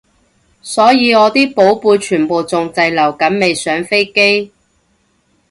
[0.63, 4.51] 所以我啲寶貝全部仲滯留緊未上飛機